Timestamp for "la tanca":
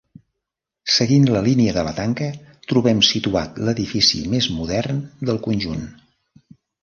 1.87-2.29